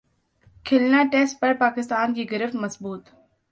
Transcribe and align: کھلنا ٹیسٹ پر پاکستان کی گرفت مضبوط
کھلنا 0.65 1.03
ٹیسٹ 1.11 1.39
پر 1.39 1.53
پاکستان 1.59 2.13
کی 2.13 2.29
گرفت 2.31 2.55
مضبوط 2.55 3.09